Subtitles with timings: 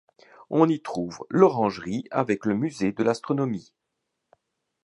[0.49, 3.71] On y trouve l'Orangerie avec le musée de l'astronomie.